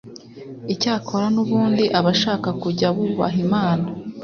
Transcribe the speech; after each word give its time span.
Icyakora 0.73 1.27
n 1.33 1.37
ubundi 1.43 1.83
abashaka 1.99 2.49
kujya 2.61 2.87
bubaha 2.95 3.37
Imana 3.45 3.85